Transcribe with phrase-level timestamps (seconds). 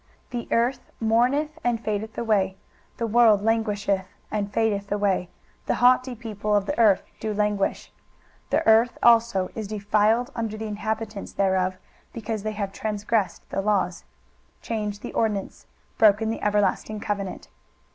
[0.31, 2.57] 23:024:004 The earth mourneth and fadeth away,
[2.97, 5.29] the world languisheth and fadeth away,
[5.67, 7.91] the haughty people of the earth do languish.
[8.49, 11.77] 23:024:005 The earth also is defiled under the inhabitants thereof;
[12.13, 14.03] because they have transgressed the laws,
[14.63, 15.67] changed the ordinance,
[15.99, 17.49] broken the everlasting covenant.